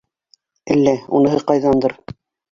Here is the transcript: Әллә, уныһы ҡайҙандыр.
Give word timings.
Әллә, 0.75 0.93
уныһы 1.19 1.41
ҡайҙандыр. 1.51 1.95